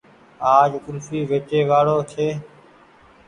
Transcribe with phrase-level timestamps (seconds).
[0.57, 2.27] آج ڪولڦي ويچي واڙو ڇي